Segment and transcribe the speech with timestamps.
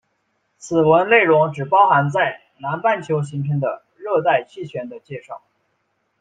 [0.57, 5.43] 此文内容只包含在南半球形成的热带气旋的介绍。